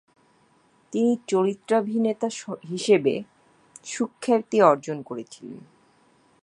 তিনি 0.93 1.11
চরিত্রাভিনেতা 1.27 2.27
হিসেব 2.69 3.03
সুখ্যাতি 3.85 4.57
অর্জন 4.61 4.97
করেছিলেন। 5.01 5.61